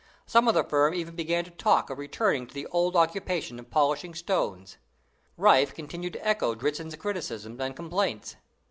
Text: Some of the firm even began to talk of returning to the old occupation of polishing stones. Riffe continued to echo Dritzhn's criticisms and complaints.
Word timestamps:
Some 0.25 0.47
of 0.47 0.55
the 0.55 0.63
firm 0.63 0.95
even 0.95 1.15
began 1.15 1.43
to 1.43 1.51
talk 1.51 1.91
of 1.91 1.99
returning 1.99 2.47
to 2.47 2.53
the 2.55 2.65
old 2.71 2.95
occupation 2.95 3.59
of 3.59 3.69
polishing 3.69 4.15
stones. 4.15 4.77
Riffe 5.37 5.75
continued 5.75 6.13
to 6.13 6.27
echo 6.27 6.55
Dritzhn's 6.55 6.95
criticisms 6.95 7.59
and 7.61 7.75
complaints. 7.75 8.35